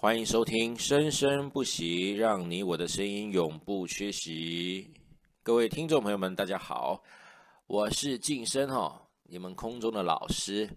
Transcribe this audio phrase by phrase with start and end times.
[0.00, 4.88] 欢迎收听《生生不息》，让你我的声音永不缺席。
[5.42, 7.02] 各位听众朋友们，大家好，
[7.66, 10.70] 我是晋生哈，你们空中的老师。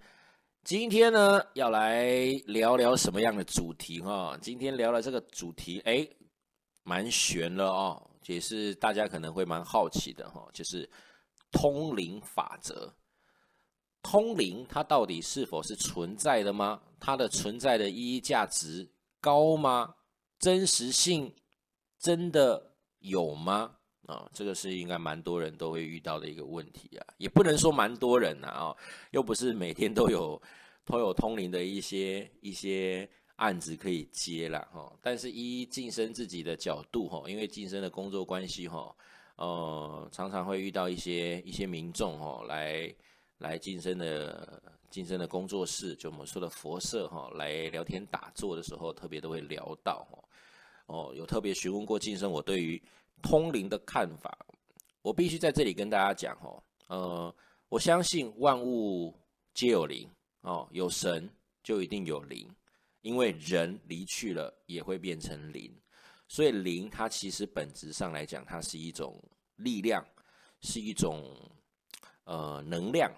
[0.63, 4.35] 今天呢，要来聊聊什么样的主题哈？
[4.41, 6.03] 今天聊了这个主题，哎，
[6.81, 10.89] 蛮悬了哦，也是大家可能会蛮好奇的哈，就是
[11.51, 12.91] 通灵法则。
[14.01, 16.81] 通灵它到底是否是存在的吗？
[16.99, 18.89] 它的存在的意义价值
[19.21, 19.95] 高吗？
[20.39, 21.31] 真实性
[21.99, 23.77] 真的有吗？
[24.07, 28.75] 啊，这个是应该蛮多人都会遇到的一个问题啊，也不能说蛮多人呐啊，
[29.11, 30.41] 又不是每天都有
[30.83, 34.91] 都有通灵的一些一些案子可以接了哈。
[35.01, 38.93] 但是依晋升自己的角度哈，因为晋升的工作关系哈，
[39.37, 42.93] 呃，常常会遇到一些一些民众哈来。
[43.41, 44.61] 来晋升的
[44.91, 52.79] 晋升的工作室，就我们说的佛社哈，来聊天打坐的时候，特别都会聊到哦，哦，有特别询问过晋升我对于
[53.21, 54.37] 通灵的看法。
[55.01, 57.35] 我必须在这里跟大家讲哦，呃，
[57.69, 59.17] 我相信万物
[59.53, 60.07] 皆有灵
[60.41, 61.27] 哦，有神
[61.63, 62.47] 就一定有灵，
[62.99, 65.73] 因为人离去了也会变成灵，
[66.27, 69.17] 所以灵它其实本质上来讲，它是一种
[69.55, 70.05] 力量，
[70.59, 71.33] 是一种
[72.25, 73.09] 呃能量。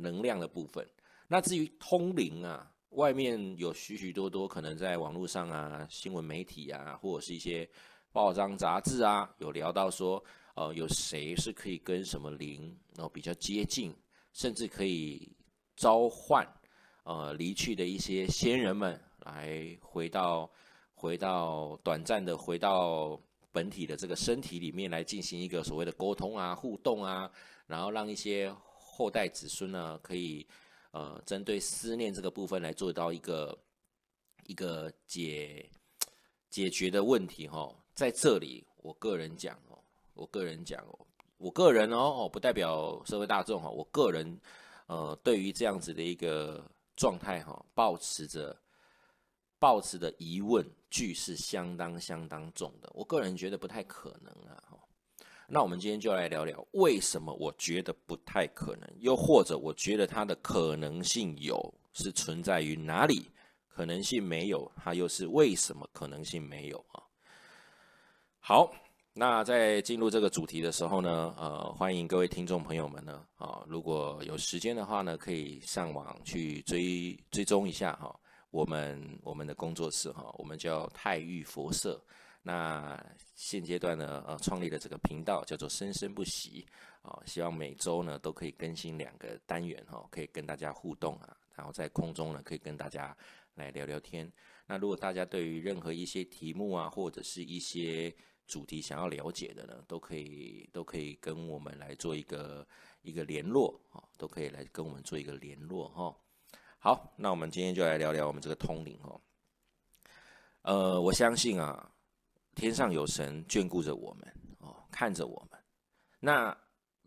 [0.00, 0.88] 能量的部分，
[1.26, 7.68] 那至于通灵啊，外面有许许多多可能在网络上啊、新闻媒体啊，或者是一些
[8.12, 10.22] 报章杂志啊，有聊到说，
[10.54, 13.92] 呃，有谁是可以跟什么灵，然后比较接近，
[14.32, 15.28] 甚至可以
[15.74, 16.46] 召唤
[17.02, 20.48] 呃离去的一些先人们来回到
[20.94, 27.28] 回到短暂的回到本体的这个身体里面来进行一个所谓的沟通啊、互动啊，
[27.66, 28.54] 然后让一些。
[28.98, 30.44] 后代子孙呢，可以
[30.90, 33.56] 呃针对思念这个部分来做到一个
[34.46, 35.70] 一个解
[36.50, 37.72] 解决的问题哈。
[37.94, 39.78] 在这里，我个人讲哦，
[40.14, 43.70] 我个人讲哦，我个人哦哦，不代表社会大众哈。
[43.70, 44.36] 我个人
[44.88, 46.60] 呃，对于这样子的一个
[46.96, 48.60] 状态哈，保持着
[49.60, 52.90] 保持的疑问句是相当相当重的。
[52.94, 54.77] 我个人觉得不太可能啊。
[55.50, 63.30] 那我们今天就来聊聊，为什么我觉得不太可能，又或者我觉得它的可能性有，是存在于哪里？
[63.66, 67.00] 可能性没有，它又是为什么可能性没有啊？
[68.40, 68.70] 好，
[69.14, 78.14] 那在进入这个主题的时候呢，呃，欢迎各位听众朋友们呢，啊，如果有时间的话呢，可以上网去追追踪一下哈，
[78.50, 81.98] 我们我们的工作室哈，我们叫太玉佛社。
[82.50, 82.98] 那
[83.34, 86.66] 现阶段呢，呃，创立了这个频道叫做“生生不息”，
[87.04, 93.14] 啊，希望每周呢都可以更新两个单元哈，可以跟大家互动啊，然后在空中呢可以跟大家
[93.56, 94.32] 来聊聊天。
[94.66, 98.10] 那如果大家对于任何一些题目啊，或者是一些
[98.46, 102.66] 主题想要了解的呢，都可以都可以跟我们来做一个
[103.02, 106.16] 一个联络啊，都可以来跟我们做一个联络哈。
[106.78, 109.20] 好，那我们今天就来聊聊我们这个通灵哦。
[110.62, 111.92] 呃，我相信啊。
[112.58, 115.60] 天上有神眷顾着我们哦，看着我们。
[116.18, 116.56] 那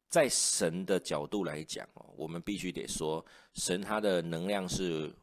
[0.07, 3.23] 在神的角度来讲哦，我们必须得说，
[3.55, 5.13] 神他的能量是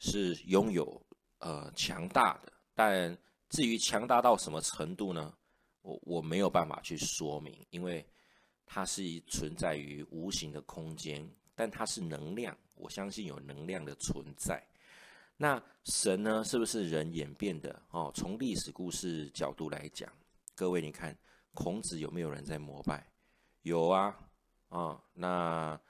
[0.00, 1.00] 是拥有
[1.38, 2.52] 呃强大的。
[2.74, 3.16] 但
[3.50, 5.32] 至于强大到什么程度呢？
[5.82, 8.04] 我我没有办法去说明，因为
[8.66, 11.24] 它是存在于无形的空间，
[11.54, 14.60] 但它是能量，我相信有能量的存在。
[15.40, 16.42] 那神呢？
[16.42, 17.80] 是不是人演变的？
[17.90, 20.12] 哦，从历史故事角度来讲，
[20.56, 21.16] 各位你看，
[21.54, 23.08] 孔子有没有人在膜拜？
[23.62, 24.18] 有啊，
[24.68, 25.80] 啊，那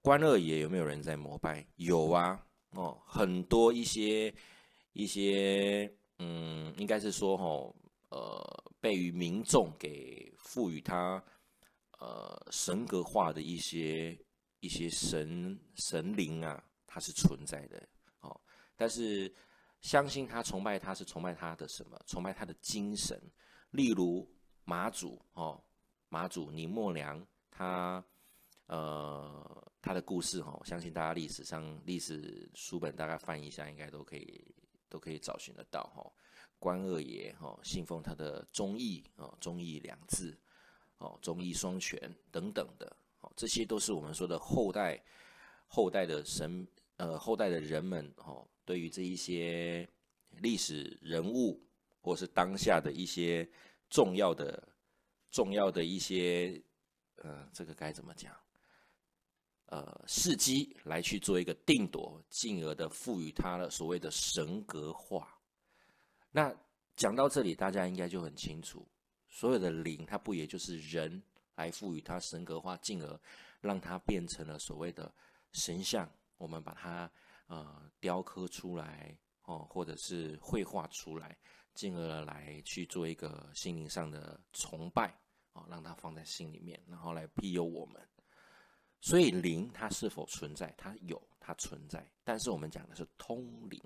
[0.00, 1.66] 关二爷有没有人在膜拜？
[1.74, 4.32] 有啊，哦，很多一些
[4.92, 7.74] 一些，嗯，应该是说，哦，
[8.10, 11.20] 呃，被于民众给赋予他，
[11.98, 14.16] 呃，神格化的一些
[14.60, 17.88] 一些神神灵啊，它是存在的。
[18.80, 19.30] 但是，
[19.82, 22.00] 相信他崇拜他是崇拜他的什么？
[22.06, 23.20] 崇拜他的精神。
[23.72, 24.26] 例如
[24.64, 25.62] 马祖哦，
[26.08, 28.02] 马祖宁默娘，他
[28.64, 34.42] 呃他的故事哈，相信大家历史上历史书本大概翻一下，应该都可以
[34.88, 36.10] 都可以找寻得到哈。
[36.58, 40.34] 关二爷哈，信奉他的忠义哦，忠义两字
[40.96, 42.00] 哦，忠义双全
[42.30, 42.90] 等等的
[43.20, 44.98] 哦，这些都是我们说的后代
[45.66, 46.66] 后代的神
[47.00, 48.46] 呃后代的人们哦。
[48.66, 49.88] 对于这一些
[50.42, 51.60] 历史人物，
[52.00, 53.48] 或是当下的一些
[53.88, 54.62] 重要的、
[55.30, 56.62] 重要的一些，
[57.16, 58.32] 呃，这个该怎么讲？
[59.66, 65.36] 呃，事迹来去做一个定夺，进而的赋予它的所谓的神格化。
[66.30, 66.54] 那
[66.94, 68.86] 讲到这里，大家应该就很清楚，
[69.28, 71.20] 所有的灵，它不也就是人
[71.56, 73.20] 来赋予它神格化，进而
[73.60, 75.12] 让它变成了所谓的
[75.52, 76.08] 神像，
[76.40, 77.10] 我们把它
[77.48, 81.36] 呃雕刻出来哦，或者是绘画出来，
[81.74, 85.14] 进而来去做一个心灵上的崇拜
[85.52, 88.00] 哦，让它放在心里面，然后来庇佑我们。
[89.02, 90.74] 所以灵它是否存在？
[90.78, 92.10] 它有，它存在。
[92.24, 93.78] 但是我们讲的是通灵。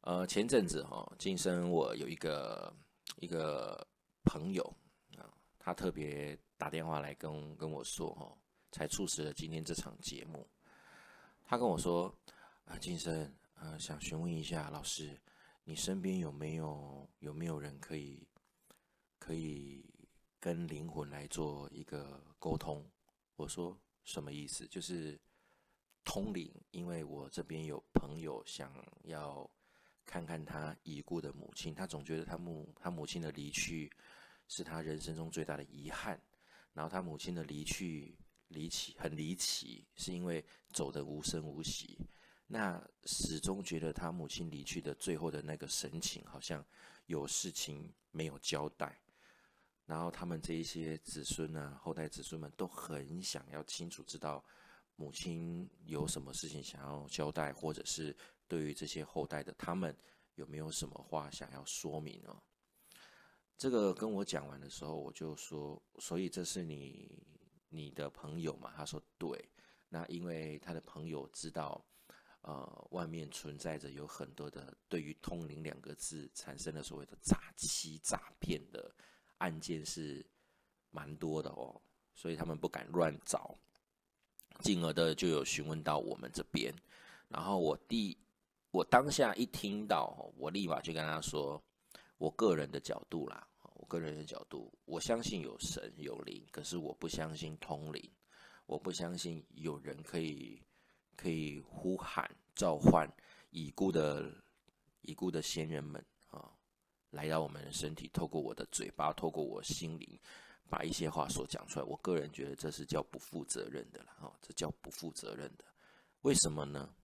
[0.00, 2.74] 呃，前阵子哈，今生我有一个
[3.18, 3.86] 一个
[4.24, 4.64] 朋友
[5.16, 8.36] 啊，他特别打电话来跟跟我说哈，
[8.72, 10.44] 才促使了今天这场节目。
[11.44, 12.12] 他跟我说
[12.64, 15.16] 啊，金生，呃，想询问一下老师，
[15.62, 18.26] 你身边有没有有没有人可以
[19.20, 19.86] 可以？
[20.42, 22.84] 跟灵魂来做一个沟通，
[23.36, 24.66] 我说什么意思？
[24.66, 25.16] 就是
[26.04, 28.74] 通灵，因为我这边有朋友想
[29.04, 29.48] 要
[30.04, 33.88] 看看他已故的母亲，他总觉得他母他母亲的离去
[34.48, 36.20] 是他人生中最大的遗憾。
[36.72, 38.12] 然后他母亲的离去
[38.52, 41.98] 离奇很离奇，是因为走的无声无息。
[42.46, 46.64] 那始终觉得他母亲离去的最后的那个神情，好像
[47.06, 49.00] 有事情没有交代。
[49.86, 54.44] 然后他们这一些子孙呢，后代子孙们都很想要清楚知道
[54.96, 58.16] 母亲有什么事情想要交代，或者是
[58.46, 59.96] 对于这些后代的他们
[60.36, 62.40] 有没有什么话想要说明呢？
[63.56, 67.10] 这个跟我讲完的时候，我就说，所以这是你
[67.72, 68.72] 你的朋友嘛？
[68.76, 69.48] 他说对。
[69.88, 71.84] 那因为他的朋友知道，
[72.42, 78.94] 呃，外面存在着有很多的对于“通灵”两个字产生了所谓的诈欺诈骗的。
[79.38, 80.24] 案件是
[80.90, 81.82] 蛮多的哦，
[82.14, 83.58] 所以他们不敢乱找，
[84.60, 86.72] 进而的就有询问到我们这边。
[87.26, 88.16] 然后我第
[88.70, 91.60] 我当下一听到，我立马就跟他说，
[92.18, 93.48] 我个人的角度啦，
[93.82, 98.08] 我个人的角度，我相信有神有灵，可是我不相信通灵，
[98.66, 100.62] 我不相信有人可以
[101.16, 103.12] 可以呼喊召唤
[103.50, 104.32] 已故的
[105.00, 106.48] 已故的先人们啊。
[107.10, 110.16] 来到我们的身体，透过我的嘴巴，透过我心灵，
[110.70, 111.84] 把一些话所讲出来。
[111.84, 115.64] 我个人觉得这是叫不负责任的了，哦，这叫不负责任的。
[116.20, 116.94] 为什么呢？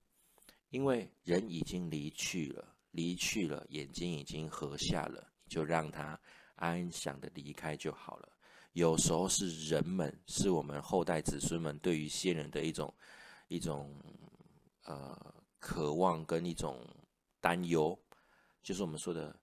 [0.69, 6.17] 因为人已经离去了，离去了，眼睛已经合下了，就让他
[6.59, 8.29] 安详的离开就好了。
[8.73, 12.93] 有时候是人们，是我们后代子孙们对于先人的一种
[13.47, 13.93] 一种
[14.83, 16.85] 呃渴望跟一种
[17.41, 17.97] 担忧，
[18.63, 19.35] 就是我们说的。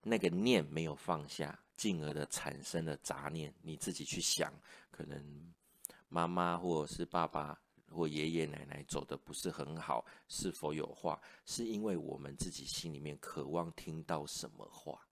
[0.00, 3.52] 那个念没有放下，进而的产生了杂念。
[3.60, 4.54] 你自己去想，
[4.92, 5.52] 可能
[6.08, 7.60] 妈妈或者是爸爸
[7.90, 11.20] 或爷爷奶奶走的不是很好，是否有话？
[11.44, 15.04] 是因为我们自己心里面渴望听到什么话，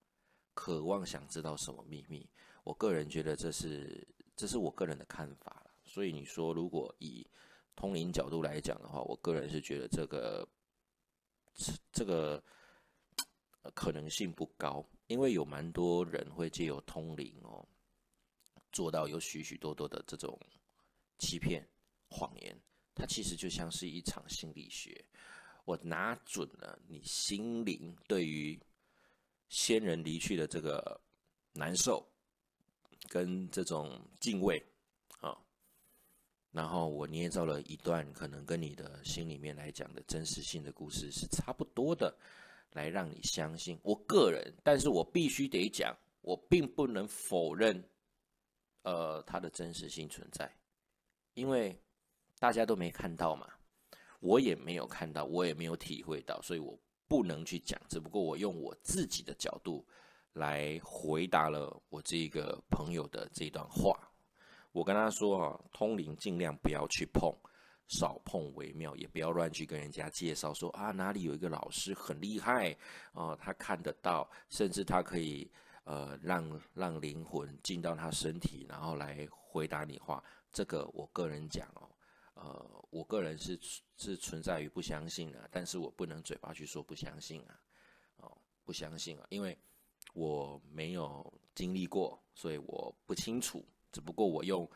[0.57, 2.29] 渴望想知道什么秘密。
[2.65, 4.05] 我个人觉得这是
[4.35, 7.25] 这是我个人的看法所以你说，如果以
[7.77, 10.49] 通灵角度来讲的话，我个人是觉得这个
[11.93, 12.43] 这个。
[13.75, 17.67] 可能性不高，因为有蛮多人会借由通灵哦，
[18.71, 20.39] 做到有许许多多的这种
[21.19, 21.69] 欺骗、
[22.09, 22.57] 谎言。
[22.95, 25.05] 它其实就像是一场心理学，
[25.65, 28.57] 我拿准了你心灵对于
[29.49, 31.01] 先人离去的这个
[31.53, 32.07] 难受
[33.09, 34.65] 跟这种敬畏
[35.21, 35.37] 啊，
[36.51, 42.17] 然后我捏造了一段可能跟你的心里面来讲的真实性的故事是差不多的。
[42.73, 47.83] 来让你相信，我个人，但是我必须得讲，我并不能否认，
[48.83, 50.55] 呃，它的真实性存在，
[51.33, 51.81] 因为
[52.39, 53.51] 大家都没看到嘛，
[54.21, 57.81] 我也没有看到，我也没有体会到，所以我不能去讲。
[57.89, 59.87] 只不过我用我自己的角度
[60.33, 63.97] 来回答了我这个朋友的这段话。
[64.73, 67.33] 我跟他说啊，通灵尽量不要去碰。
[67.89, 72.77] 少碰为妙，也不要乱去跟人家介绍说啊哪里有一个老师很厉害
[73.13, 75.49] 哦，他看得到，甚至他可以
[75.85, 80.21] 呃让让灵魂进到他身体，然后来回答你话。
[80.51, 81.89] 这个我个人讲哦，
[82.37, 83.61] 呃，我个人是
[83.97, 87.61] 是存在于不相信的，但是我不能嘴巴去说不相信啊，
[88.17, 89.59] 哦，不相信啊，因为
[90.15, 93.63] 我没有经历过，所以我不清楚。
[93.93, 94.67] 只不过我用。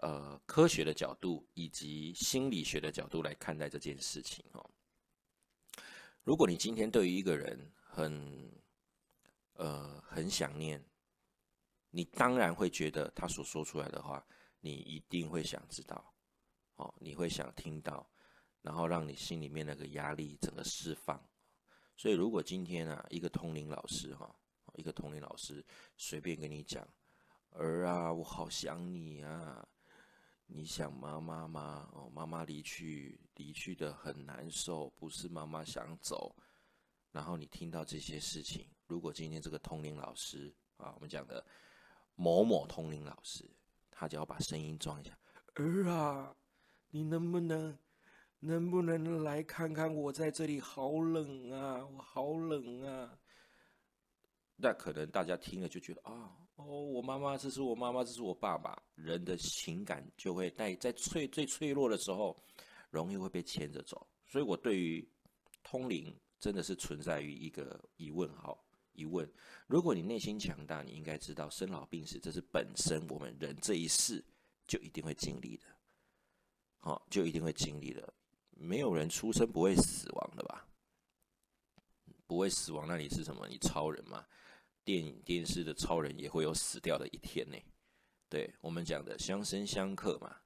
[0.00, 4.70] 呃，科学的角度以及心理学的角度来看待这件事情哦。
[6.22, 8.52] 如果你今天对于一个人很
[9.54, 10.84] 呃很想念，
[11.88, 14.22] 你当然会觉得他所说出来的话，
[14.60, 16.12] 你一定会想知道
[16.76, 18.08] 哦，你会想听到，
[18.62, 21.20] 然后让你心里面那个压力整个释放。
[21.96, 24.34] 所以如果今天啊，一个通灵老师哈，
[24.74, 25.64] 一个通灵老师
[25.96, 26.86] 随便跟你讲，
[27.50, 29.66] 儿啊，我好想你啊，
[30.46, 31.88] 你想妈妈吗？
[31.92, 36.36] 哦，妈妈离去，离去的很难受，不是妈妈想走。
[37.10, 41.42] 然后你听到这些事情，如果今天这个通灵老师啊，我们讲的
[42.14, 43.50] 某某通灵老师，
[43.90, 45.18] 他就要把声音装一下，
[45.54, 46.36] 儿啊，
[46.96, 47.76] 你能不能，
[48.40, 50.58] 能不能来看看我在这里？
[50.58, 53.18] 好冷啊，我好冷啊。
[54.56, 58.82] 那可能大家听了就觉得啊，哦，我妈妈，这是我妈妈，这是我爸爸。
[58.94, 62.34] 人的情感就会在在脆最脆弱的时候，
[62.88, 64.06] 容易会被牵着走。
[64.24, 65.06] 所以我对于
[65.62, 66.16] 通灵。
[66.38, 68.56] 真的是存在于一个疑问哈，
[68.92, 69.28] 疑问。
[69.66, 74.22] 如果你内心强大，你应该知道生老病死，这是本身我们人这一世
[74.66, 75.64] 就一定会经历的，
[76.86, 78.14] 哦，就一定会经历的。
[78.50, 80.64] 没有人出生不会死亡的吧？
[82.28, 83.46] 不会死亡，那你是什么？
[83.48, 84.24] 你超人吗？
[84.84, 87.58] 电影、电视的超人也会有死掉的一天呢。
[88.28, 90.36] 对我们讲的相生相克嘛。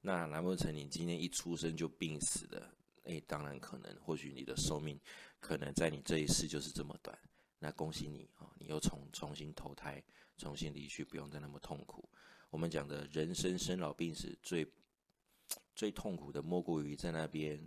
[0.00, 2.72] 那难不成你今天一出生就病死的？
[3.04, 4.98] 哎，当然可能，或许你的寿命
[5.40, 7.18] 可能在你这一世就是这么短。
[7.58, 10.00] 那恭喜你啊，你又重重新投胎，
[10.38, 12.08] 重新离去，不用再那么痛苦。
[12.48, 14.64] 我们讲的人生生老病死最
[15.74, 17.60] 最痛苦的，莫过于在那边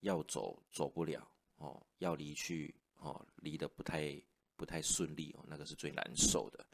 [0.00, 4.20] 要走走不了哦，要离去哦，离得不太
[4.56, 6.66] 不太顺利哦，那个是最难受的。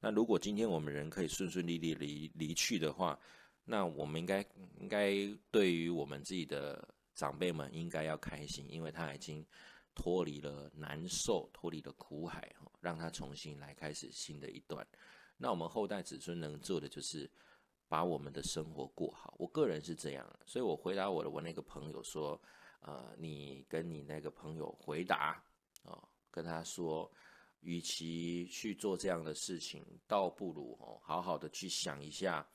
[0.00, 3.18] 那如果今天我们人可以顺顺利利离离去的话，
[3.64, 4.44] 那我们应该
[4.80, 5.14] 应该
[5.50, 6.86] 对于我们自己的。
[7.16, 9.42] 长辈们应该要开心，因为他已经
[9.94, 14.86] 脱离了难受，脱离了苦海哦，让他重新来开始新的一段。
[15.38, 17.26] 那我们后代子孙能做的就是
[17.88, 19.34] 把我们的生活过好。
[19.38, 22.40] 我个人是这样，所以我回答我的我那个朋友说：，
[22.80, 25.42] 呃，你跟你那个朋友回答
[25.82, 27.10] 哦，跟他说，
[27.60, 32.46] 与其去做这样的事情，倒不如哦，好好的去想一下。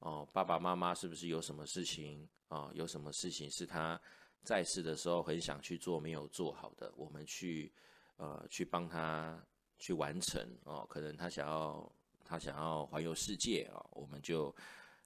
[0.00, 2.70] 哦，爸爸妈妈是不是有什么事情啊？
[2.72, 4.00] 有什么事情是他
[4.44, 6.92] 在世的时候很想去做没有做好的？
[6.96, 7.72] 我们去
[8.16, 9.44] 呃去帮他
[9.76, 10.86] 去完成哦。
[10.88, 11.92] 可能他想要
[12.28, 14.54] 他想要环游世界啊，我们就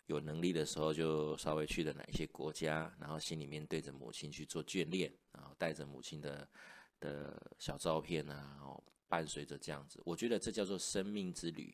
[0.06, 6.48] 有能力的时候就稍微去了哪一些国家，然后心里面对着母亲去做眷恋，然后带着母亲的
[6.98, 11.72] 的小照片啊，然后伴随着这样子，我觉得这叫做生命之旅，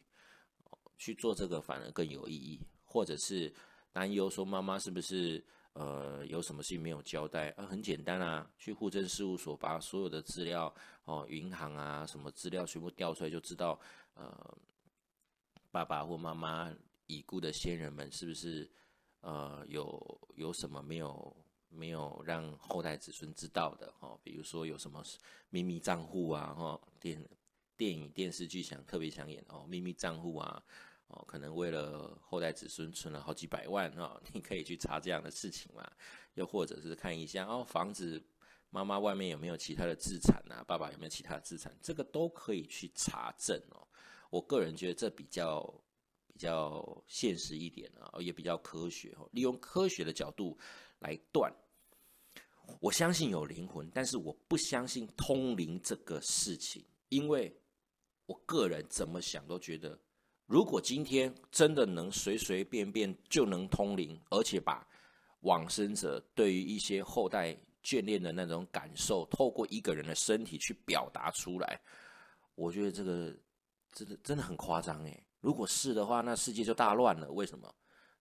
[0.98, 2.60] 去做这个反而更有意义。
[2.84, 3.52] 或者是
[3.92, 7.50] 担忧说妈妈是不是呃有什么事情没有交代？
[7.50, 10.74] 啊，很简单啊，去户政事务所把所有的资料
[11.04, 13.78] 哦，银行啊什么资料全部调出来，就知道
[14.14, 14.58] 呃
[15.78, 16.74] 爸爸或妈妈
[17.06, 18.68] 已故的先人们是不是
[19.20, 21.36] 呃有有什么没有
[21.68, 24.18] 没有让后代子孙知道的哦？
[24.24, 25.00] 比如说有什么
[25.50, 26.52] 秘密账户啊？
[26.52, 27.24] 哈，电
[27.76, 30.60] 电影电视剧想特别想演哦，秘密账户啊。
[31.06, 35.88] 哦，可能为了后代子孙存了好几百万哦， 你可以去查这样的事情嘛？
[36.34, 38.20] 又或者是看一下哦，房子
[38.68, 40.64] 妈妈外面有没有其他的资产啊？
[40.66, 41.72] 爸爸有没有其他的资产？
[41.80, 43.86] 这个都可以去查证哦。
[44.30, 45.62] 我个人觉得这比较
[46.26, 49.16] 比较现实一点啊，也比较科学。
[49.32, 50.56] 利用科学的角度
[50.98, 51.52] 来断，
[52.80, 57.54] 我相信有灵魂，但是我不相信通灵这个事情，因为
[58.26, 59.98] 我个人怎么想都觉得。
[60.46, 64.86] 如果今天真的能随随便便就能通灵，而且把
[65.40, 67.54] 往生者对于一些后代
[67.84, 71.78] 眷恋的那种感受，透过一个人的身体去表达出来，
[72.54, 73.36] 我觉得这个
[73.98, 75.26] 真的真的很夸张诶。
[75.40, 77.28] 如果是的话，那世界就大乱了。
[77.32, 77.72] 为什么？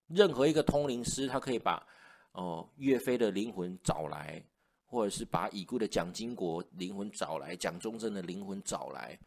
[0.07, 1.86] 任何一个通灵师，他可以把
[2.31, 4.43] 哦岳飞的灵魂找来，
[4.86, 9.19] 或者是把已故的蒋经国灵魂找来，蒋中正的灵魂找来。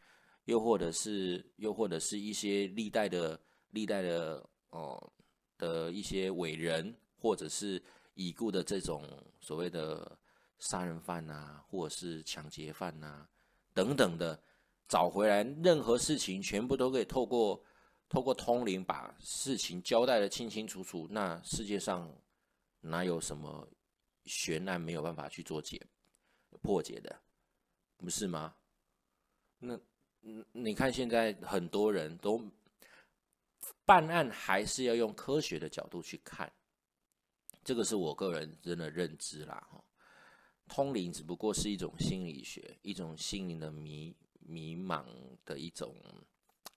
[0.45, 3.39] 又或者是，又或者是一些历代的、
[3.69, 5.11] 历代的哦
[5.57, 7.81] 的一些伟人，或者是
[8.15, 9.07] 已故的这种
[9.39, 10.17] 所谓的
[10.59, 13.27] 杀人犯呐，或者是抢劫犯呐
[13.73, 14.41] 等等的，
[14.91, 17.63] 找回来，任何事情全部都可以透过
[18.09, 21.07] 透过通灵把事情交代的清清楚楚。
[21.09, 22.13] 那世界上
[22.81, 23.65] 哪有什么
[24.25, 25.81] 悬案没有办法去做解
[26.61, 27.21] 破解的，
[27.95, 28.53] 不是吗？
[29.59, 29.79] 那。
[30.51, 32.39] 你看现在很多人都
[33.85, 36.53] 办案，还是要用科学的角度去看，
[37.63, 39.67] 这个是我个人真的认知啦。
[39.71, 39.83] 哈，
[40.67, 45.05] 通灵只不过是一种心理学，一种心灵的迷迷茫
[45.45, 45.95] 的一种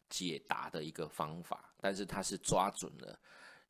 [0.08, 3.18] 解答的一个方法，但是它是抓准了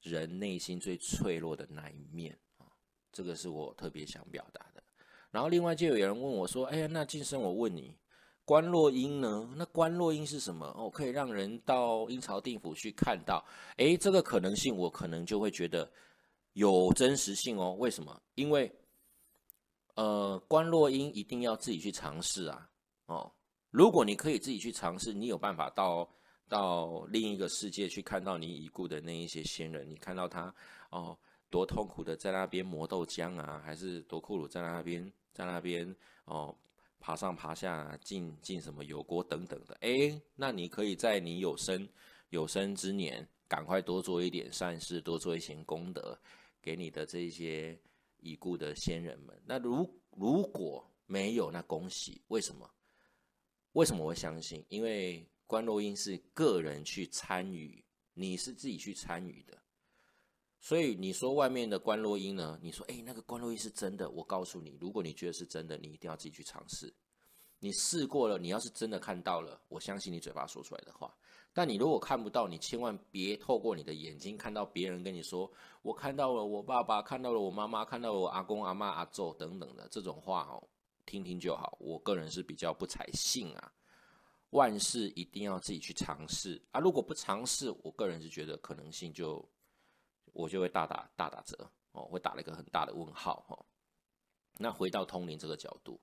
[0.01, 2.67] 人内心最脆弱的那一面啊，
[3.13, 4.83] 这个是我特别想表达的。
[5.31, 7.97] 然后另外就有人问我说：“哎呀，那晋生，我问你，
[8.45, 9.53] 观落阴呢？
[9.57, 10.67] 那观落阴是什么？
[10.77, 13.45] 哦，可以让人到阴曹地府去看到？
[13.77, 15.91] 哎，这个可能性，我可能就会觉得
[16.53, 17.75] 有真实性哦。
[17.75, 18.23] 为什么？
[18.37, 18.73] 因为
[19.97, 22.71] 呃，观落阴一定要自己去尝试啊。
[23.07, 23.33] 哦，
[23.75, 26.09] 如果你可以自己去尝试，你有办法到
[26.49, 30.55] 到另一个世界去看到你已故的那一些先人，你看到他
[30.91, 31.19] 哦。”
[31.51, 36.53] 多痛苦的在那边磨豆浆啊，还是多苦鲁在那边在那边哦，
[36.99, 41.89] 爬上爬下进进什么油锅等等的，哎，那你可以在你有生
[42.31, 46.19] 有生之年，赶快多做一点善事，多做一些功德，
[46.61, 47.79] 给你的这些
[48.19, 49.41] 已故的先人们。
[49.47, 52.21] 那如如果没有，那恭喜。
[52.29, 52.69] 为什么？
[53.75, 54.65] 为什么我会相信？
[54.69, 59.59] 因为观落音是个人去参与，你是自己去参与的。
[60.61, 62.57] 所以你说外面的观落音呢？
[62.63, 64.09] 你说，哎，那个观落音是真的？
[64.11, 66.95] 我告诉你，如果你觉得是真的，你一定要自己去尝试。
[67.59, 71.13] 你试过了，你要是真的看到了，我相信你嘴巴说出来的话。
[71.53, 75.51] 但你如果看不到，你千万别透过你的眼睛看到别人跟你说，
[75.83, 80.63] 我看到了我爸爸，看到了我妈妈，看到了我阿公阿妈阿祖等等的这种话哦，
[81.07, 81.77] 听听就好。
[81.81, 83.73] 我个人是比较不采信啊。
[84.51, 86.81] 万事一定要自己去尝试啊！
[86.81, 89.49] 如果不尝试，我个人是觉得可能性就。
[90.33, 93.67] 我就会大打大打折哦，会打了一个很大的问号哈。
[94.59, 96.01] 那回到通灵这个角度，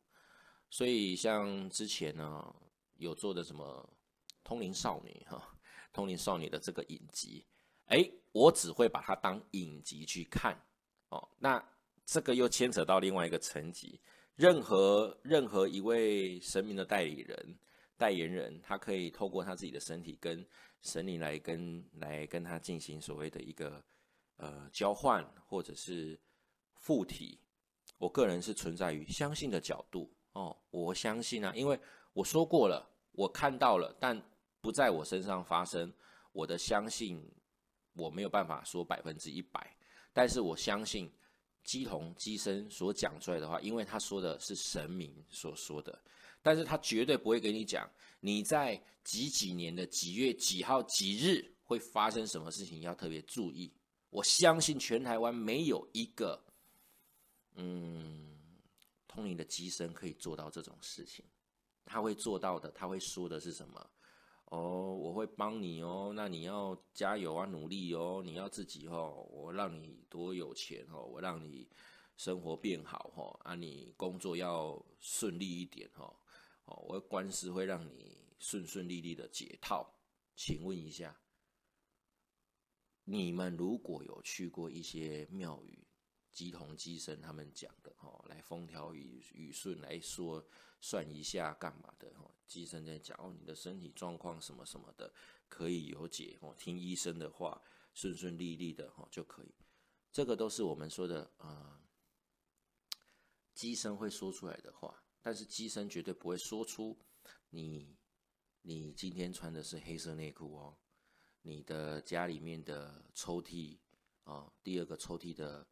[0.69, 2.55] 所以像之前呢
[2.95, 3.93] 有做的什么
[4.41, 5.53] 通灵少女哈，
[5.91, 7.45] 通灵少女的这个影集，
[7.87, 10.57] 哎，我只会把它当影集去看
[11.09, 11.27] 哦。
[11.37, 11.61] 那
[12.05, 13.99] 这个又牵扯到另外一个层级，
[14.41, 17.55] 任何任何一位神明的代理人、
[17.95, 20.43] 代言人，他可以透过他自己的身体跟
[20.81, 23.83] 神灵来跟来跟他进行所谓的一个。
[24.37, 26.19] 呃，交换或者是
[26.73, 27.37] 附体，
[27.99, 30.57] 我个人是存在于相信的角度哦。
[30.71, 31.79] 我相信啊，因为
[32.11, 34.19] 我说过了，我看到了，但
[34.59, 35.93] 不在我身上发生。
[36.31, 37.23] 我的相信，
[37.93, 39.77] 我没有办法说百分之一百，
[40.11, 41.11] 但是我相信
[41.63, 46.01] 鸡同鸡生所讲出来的话，因为他说的是神明所说的，
[46.41, 53.71] 但是他绝对不会给你讲你在几几年的几月几号几日会发生什么事情，要特别注意。
[54.09, 56.43] 我相信全台湾没有一个，
[57.55, 58.35] 嗯，
[59.07, 61.23] 通灵的机身可以做到这种事情。
[61.85, 63.89] 他会做到的，他会说的是什么？
[64.51, 71.67] 哦，我会帮你哦，那你要加油啊，努力哦，你要自己哦，我让你多有钱哦，我让你
[72.17, 76.13] 生活变好哦，啊，你工作要顺利一点哦，
[76.65, 79.89] 哦，我官司会让你顺顺利利的解套。
[80.35, 81.17] 请问一下。
[83.03, 85.87] 你们如果有去过一些庙宇，
[86.31, 90.45] 鸡同鸡生，他们讲的哦，来风调雨雨顺来说
[90.79, 92.31] 算一下干嘛的哦？
[92.47, 95.13] 鸡生在讲哦，你的身体状况什么什么的
[95.47, 97.61] 可以有解哦，听医生的话，
[97.93, 99.53] 顺顺利利的哦就可以。
[100.11, 101.81] 这个都是我们说的啊，
[103.53, 106.97] 鸡生会说出来的话，但是鸡生绝对不会说出
[107.49, 107.97] 你
[108.61, 110.77] 你今天穿的是黑色内裤哦。
[111.43, 113.79] 你的家里面的抽屉
[114.23, 115.67] 啊，第二个抽屉的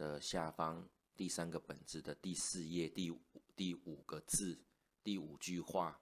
[0.00, 0.82] 的下方，
[1.14, 3.20] 第三个本子的第四页第五
[3.54, 4.58] 第五个字，
[5.04, 6.00] 第五句话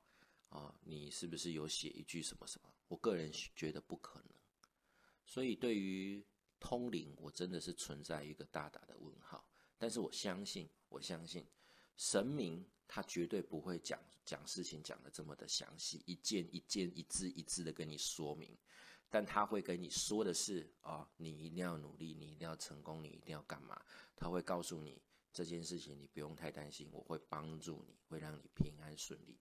[0.51, 2.73] 啊，你是不是有写一句什么什么？
[2.87, 4.31] 我个人觉得不可能，
[5.27, 6.25] 所以对于
[6.61, 9.45] 通灵，我真的是存在一个大大的问号。
[9.77, 11.45] 但是我相信，我相信
[11.97, 18.57] 神明他绝对不会讲讲事情讲的这么的详细，一件一件一字一字的跟你说明。
[19.11, 23.81] 但他会跟你说的是啊，你一定要努力，你一定要成功，你一定要干嘛？
[24.15, 25.01] 他会告诉你
[25.33, 29.39] 这件事情，你不用太担心，我会帮助你，会让你平安顺利。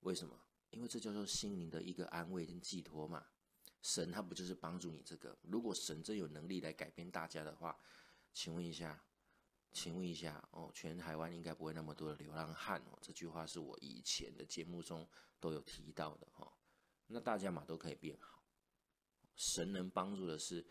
[0.00, 0.38] 为什么？
[0.70, 3.26] 因为这叫做心灵的一个安慰跟寄托嘛。
[3.80, 5.38] 神他不就是帮助你这个？
[5.42, 7.78] 如果神真有能力来改变大家的话，
[8.32, 9.02] 请问一下，
[9.72, 12.98] 请问一下哦，全台湾应该不会那么多的流浪汉哦。
[13.00, 16.52] 这句话是我以前的节目中都有提到的哈。
[17.06, 18.37] 那大家嘛都可以变好。
[19.38, 20.66] 神能帮助的是，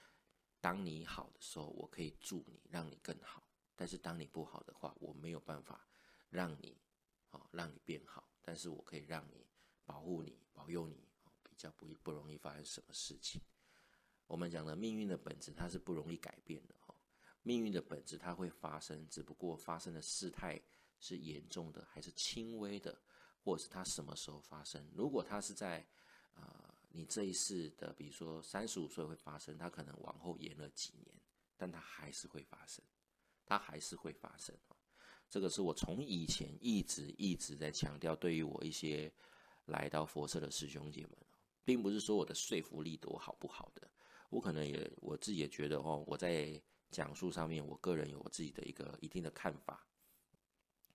[0.59, 3.41] 当你好的时候，我可以助你，让你更好；
[3.77, 5.87] 但是当你不好的话，我没有办法
[6.29, 6.77] 让你，
[7.29, 8.29] 好让你变好。
[8.41, 9.47] 但是我可以让你
[9.85, 11.07] 保护你、保佑你，
[11.43, 13.41] 比较不不容易发生什么事情。
[14.25, 16.93] 我们讲的命运的本质，它是不容易改变的哈。
[17.43, 20.61] 命运的本质它会发生，只不过发生的事态
[20.99, 23.01] 是严重的还是轻微的，
[23.41, 24.85] 或者是它什么时候发生？
[24.93, 25.87] 如果它是在
[26.33, 26.73] 啊。
[26.97, 31.15] 你这一世的，比如说三十五岁会发生，它可能往后延了几年，
[31.55, 32.83] 但它还是会发生，
[33.45, 34.57] 它还是会发生
[35.29, 39.13] 这个是我从以前一直一直在强调，对于我一些
[39.65, 41.11] 来到佛社的师兄姐们，
[41.63, 43.87] 并不是说我的说服力多好不好的，
[44.31, 49.85] 我可能也我自己也觉得哦，我在讲述上面，我个人有我自己的一个一定的看法，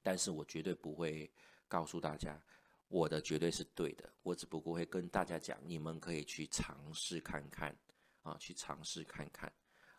[0.03, 1.33] 但是我绝对不会
[1.69, 2.43] 告诉大家
[2.92, 7.74] 我的绝对是对的，我只不过会跟大家讲，你们可以去尝试看看
[8.20, 9.50] 啊，去尝试看看。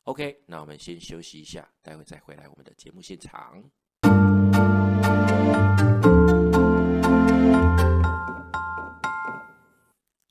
[0.03, 3.63] OK，那我们先休息一下，待会再回来我们的节目现场。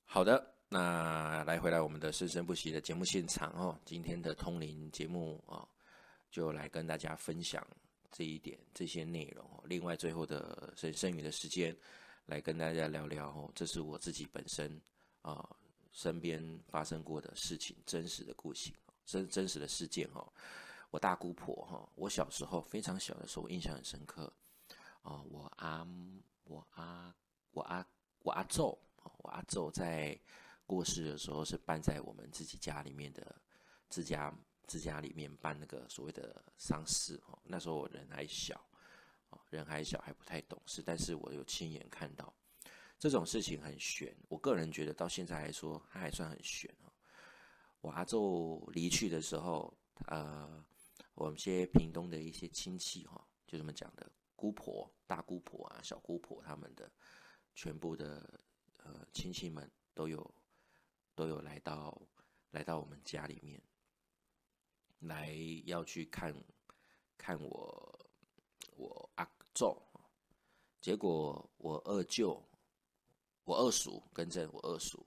[0.04, 3.76] 好的，那来回来我们的生生不息的节目现场哦。
[3.84, 5.66] 今天的通灵节目啊，
[6.30, 7.66] 就来跟大家分享
[8.12, 9.44] 这一点这些内容。
[9.64, 11.76] 另外，最后的剩剩余的时间，
[12.26, 14.80] 来跟大家聊聊哦，这是我自己本身
[15.22, 15.48] 啊
[15.92, 18.72] 身边发生过的事情，真实的故事，
[19.04, 20.32] 真真实的事件哦。
[20.90, 24.32] 我大姑婆哈，我小时候非常小的时候，印象很深刻
[25.02, 25.22] 啊。
[25.22, 25.86] 我阿
[26.44, 27.14] 我阿
[27.50, 27.86] 我阿
[28.20, 28.78] 我阿昼，
[29.18, 30.18] 我阿昼在
[30.66, 33.34] 过世的时候是办在我们自己家里面的
[33.88, 34.32] 自家
[34.66, 37.38] 自家里面办那个所谓的丧事哦。
[37.42, 38.62] 那时候我人还小
[39.50, 42.32] 人还小还不太懂事，但是我有亲眼看到
[42.98, 44.16] 这种事情很悬。
[44.28, 46.72] 我个人觉得到现在来说，它还算很悬
[47.80, 49.72] 我阿昼离去的时候，
[50.06, 50.64] 呃。
[51.14, 56.90] 我们些屏东的一些亲戚哈，就这么讲的，姑婆、大姑婆啊、小姑婆他们的
[57.54, 58.40] 全部的
[58.78, 60.34] 呃亲戚们都有
[61.14, 62.00] 都有来到
[62.50, 63.62] 来到我们家里面，
[65.00, 66.34] 来要去看
[67.18, 68.01] 看我
[68.76, 69.80] 我阿祖，
[70.80, 72.42] 结果我二舅、
[73.44, 75.06] 我二叔跟着我二叔，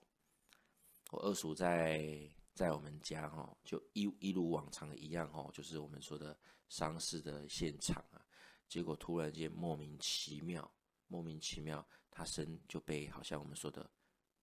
[1.11, 2.29] 我二叔在。
[2.55, 8.25] 在我们家哈，就一一如往常一样哈，就是我们说的丧事的现场啊。
[8.69, 10.73] 结果突然间莫名其妙，
[11.07, 13.91] 莫名其妙，他身就被好像我们说的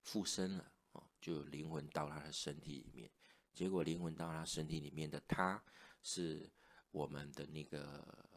[0.02, 3.10] 附身了哦，就灵魂到他的身体里面。
[3.54, 5.64] 结果灵魂到他身体里面的他，
[6.02, 6.46] 是
[6.90, 8.28] 我们的那个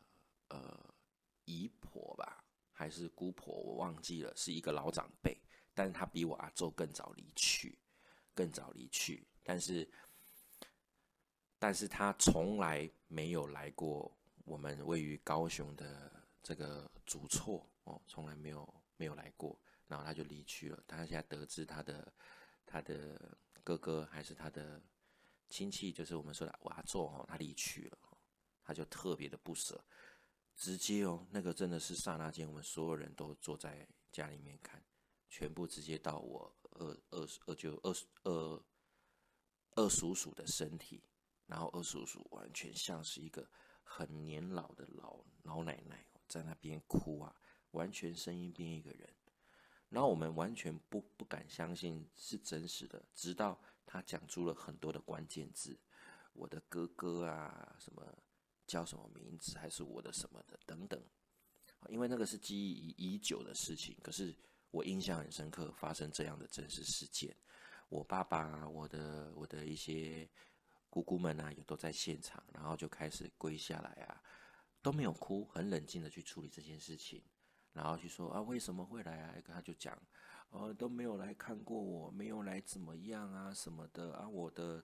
[0.50, 0.94] 呃
[1.46, 3.54] 姨婆吧，还是姑婆？
[3.54, 5.38] 我忘记了，是一个老长辈，
[5.74, 7.78] 但是他比我阿周更早离去，
[8.34, 9.28] 更早离去。
[9.44, 9.88] 但是，
[11.60, 14.12] 但是他从来没有来过
[14.44, 19.60] 我们位于高雄的这个主厝哦，从来没有没有来过。
[19.88, 20.84] 然后他就离去了。
[20.88, 22.12] 他现在得知他的
[22.66, 24.82] 他的哥哥还是他的
[25.48, 27.98] 亲戚，就是我们说的瓦座哦，他离去了，
[28.64, 29.80] 他就特别的不舍，
[30.56, 34.84] 直接哦，那个真的是刹那间，我们所有人都坐在家里面看，
[35.30, 38.64] 全部直接到我二二二就二二。
[39.78, 41.04] 二叔叔的身体，
[41.48, 43.46] 然后二叔叔完全像是一个
[43.84, 47.36] 很年老的老老奶奶在那边哭啊，
[47.72, 49.14] 完全声音变一个人，
[49.90, 55.78] 然后我们完全不不敢相信是真实的，直到他讲出了很多的关键字，
[56.32, 58.02] 我的哥哥啊，什么
[58.68, 61.02] 叫什么名字，还是我的什么的等等，
[61.90, 64.36] 因为那个是记忆已已久的事情，可是
[64.72, 67.36] 我印象很深刻，发生这样的真实事件。
[67.90, 70.28] 我爸爸、我的我的一些
[70.90, 74.22] 姑姑们啊，也都在现场，然后就开始跪下来啊，
[74.82, 77.24] 都没有哭，很冷静的去处理这件事情，
[77.74, 79.36] 然后去说啊，为什么会来啊？
[79.44, 79.96] 跟他就讲，
[80.50, 84.84] 呃，都没有来看过我，没有来怎么样啊，什么的啊，我的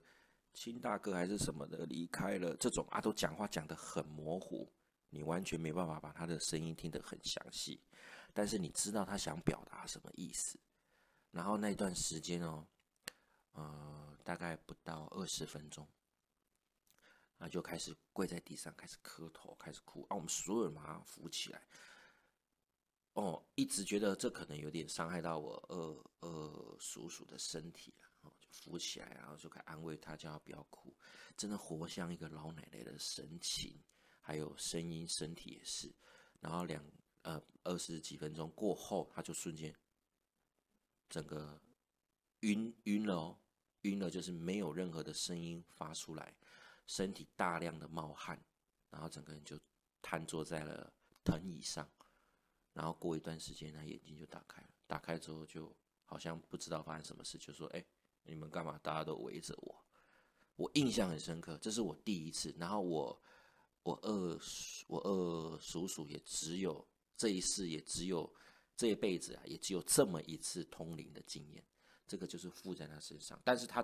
[0.52, 4.72] 亲大哥还是什么的离开了，这种啊，都讲话讲的很模糊，
[5.10, 7.80] 你完全没办法把他的声音听得很详细，
[8.32, 10.58] 但是你知道他想表达什么意思，
[11.30, 12.66] 然后那段时间哦。
[13.54, 15.86] 呃，大概不到二十分钟，
[17.36, 20.16] 啊，就开始跪在地上，开始磕头，开始哭啊。
[20.16, 21.62] 我们所有人马上扶起来。
[23.12, 28.08] 哦，一直觉得这可能有点伤害到我二二叔叔的身体了，
[28.52, 30.96] 扶起来，然后就开始安慰他，叫他不要哭。
[31.36, 33.82] 真的活像一个老奶奶的神情，
[34.20, 35.92] 还有声音，身体也是。
[36.38, 36.84] 然后两
[37.22, 39.74] 呃二十几分钟过后，他就瞬间
[41.08, 41.60] 整个
[42.40, 43.38] 晕晕了哦。
[43.82, 46.32] 晕了，就是没有任何的声音发出来，
[46.86, 48.40] 身体大量的冒汗，
[48.90, 49.58] 然后整个人就
[50.00, 51.90] 瘫坐在了藤椅上，
[52.72, 57.84] 然后过一段时间，他眼睛就打开了，打开之后就好像不知道发生什么事，就说：“哎，
[58.24, 58.78] 你们干嘛？
[58.82, 59.74] 大家都围着我。”
[60.56, 62.54] 我印象很深刻，这是我第一次。
[62.58, 63.22] 然后我
[63.82, 64.38] 我二
[64.86, 68.32] 我二叔叔也只有这一世，也只有
[68.76, 71.64] 这一辈子啊，也只有这么一次通灵的经验。
[72.06, 73.82] 这个就是附在他身上，但是他，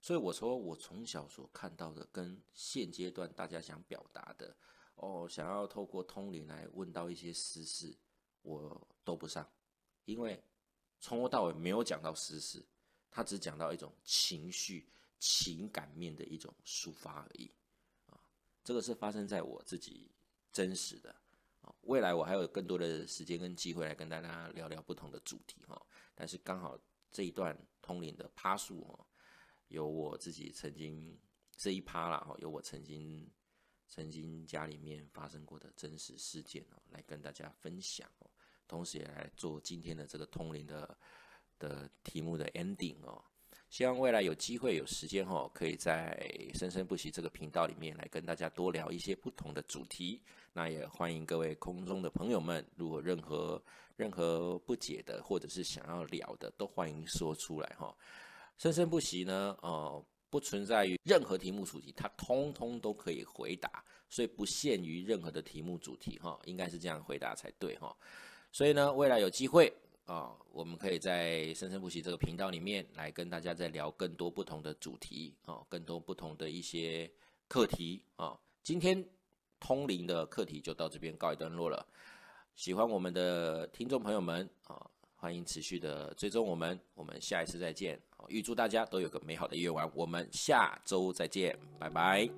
[0.00, 4.56] 所以我说我从小所看到的跟现阶段大家想表达的，
[4.94, 7.94] 哦，想要透过通灵来问到一些私事，
[8.40, 9.46] 我都不上，
[10.06, 10.42] 因为
[10.98, 12.64] 从头到尾没有讲到私事，
[13.12, 14.88] 他只讲到一种情绪、
[15.20, 17.48] 情感面的一种抒发而已
[18.06, 18.18] 啊。
[18.64, 20.10] 这个是发生在我自己
[20.50, 21.14] 真实的
[21.60, 21.72] 啊。
[21.82, 25.80] 未来我还有更多的时间跟机会来跟大家聊聊不同的主题哈。
[26.14, 26.76] 但是刚好
[27.12, 29.06] 这一段通灵的趴数哦，
[29.68, 31.16] 有我自己曾经
[31.56, 33.30] 这一趴啦哈，有我曾经。
[33.94, 38.30] 曾经家里面发生过的真实事件哦，来跟大家分享哦，
[38.66, 40.98] 同时也来做今天的这个通灵的
[41.62, 43.22] 的题目的 ending 哦。
[43.70, 46.18] 希望未来有机会有时间哦，可以在
[46.54, 50.20] 生生不息这个频道里面来跟大家多聊一些不同的主题。
[50.52, 53.62] 那也欢迎各位空中的朋友们，如果任何
[53.96, 57.96] 任何不解的或者是想要聊的，都欢迎说出来哈。
[58.58, 60.04] 生生不息呢，哦。
[60.32, 67.94] 不存在于任何题目主题，它通通都可以回答，所以不限于任何的题目主题哈，应该是这样回答才对哈。
[68.50, 69.70] 所以呢，未来有机会
[70.12, 77.10] 啊，我们可以在生生不息这个频道里面来跟大家再聊更多不同的主题啊，更多不同的一些
[77.48, 78.38] 课题啊。
[78.62, 79.02] 今天
[79.58, 81.86] 通灵的课题就到这边告一段落了。
[82.54, 84.86] 喜欢我们的听众朋友们啊。
[85.16, 87.96] 欢迎持续的追踪我们，我们下一次再见。
[88.26, 92.28] 预祝大家都有个美好的夜晚，我们下周再见，拜拜。